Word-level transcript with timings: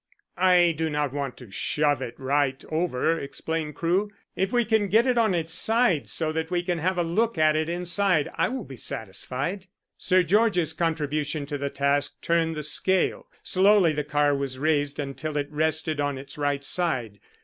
"I 0.39 0.73
do 0.75 0.89
not 0.89 1.13
want 1.13 1.37
to 1.37 1.51
shove 1.51 2.01
it 2.01 2.15
right 2.19 2.65
over," 2.71 3.19
explained 3.19 3.75
Crewe. 3.75 4.09
"If 4.35 4.51
we 4.51 4.65
can 4.65 4.87
get 4.87 5.05
it 5.05 5.15
on 5.15 5.35
its 5.35 5.53
side 5.53 6.09
so 6.09 6.31
that 6.31 6.51
I 6.51 6.63
can 6.63 6.79
have 6.79 6.97
a 6.97 7.03
look 7.03 7.37
at 7.37 7.55
it 7.55 7.69
inside 7.69 8.27
I 8.33 8.47
will 8.47 8.63
be 8.63 8.77
satisfied." 8.77 9.67
Sir 9.99 10.23
George's 10.23 10.73
contribution 10.73 11.45
to 11.45 11.57
the 11.59 11.69
task 11.69 12.19
turned 12.23 12.55
the 12.55 12.63
scale. 12.63 13.27
Slowly 13.43 13.93
the 13.93 14.03
car 14.03 14.33
was 14.33 14.57
raised 14.57 14.97
until 14.99 15.37
it 15.37 15.51
rested 15.51 15.99
on 15.99 16.17
its 16.17 16.35
right 16.35 16.63
side. 16.65 17.19